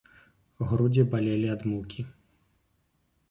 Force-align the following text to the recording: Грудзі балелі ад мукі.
Грудзі 0.69 1.03
балелі 1.11 1.47
ад 1.55 1.61
мукі. 1.73 2.01